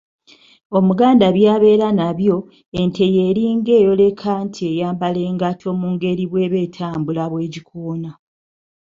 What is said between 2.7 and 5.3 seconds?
ente y’eringa eyoleka nti eyambala